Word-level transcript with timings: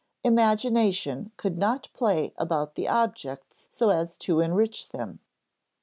Imagination 0.23 1.31
could 1.37 1.59
not 1.59 1.87
play 1.93 2.33
about 2.35 2.73
the 2.73 2.87
objects 2.87 3.67
so 3.69 3.91
as 3.91 4.17
to 4.17 4.39
enrich 4.39 4.89
them. 4.89 5.19